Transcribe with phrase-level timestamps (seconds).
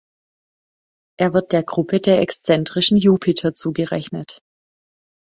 [1.19, 4.41] Er wird der Gruppe der Exzentrischen Jupiter zugerechnet.